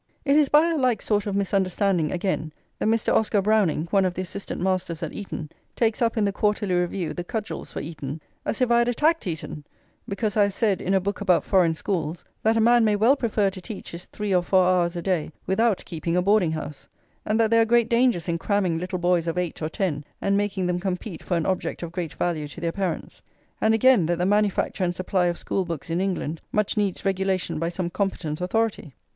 [0.25, 3.13] [xii] It is by a like sort of misunderstanding, again, that Mr.
[3.13, 7.13] Oscar Browning, one of the assistant masters at Eton, takes up in the Quarterly Review
[7.13, 9.63] the cudgels for Eton, as if I had attacked Eton,
[10.07, 13.15] because I have said, in a book about foreign schools, that a man may well
[13.15, 16.87] prefer to teach his three or four hours a day without keeping a boarding house;
[17.23, 20.35] and that there are great dangers in cramming little boys of eight or ten and
[20.35, 23.21] making them compete for an object of great value to their parents;
[23.61, 27.59] and, again, that the manufacture and supply of school books, in England, much needs regulation
[27.59, 28.95] by some competent authority.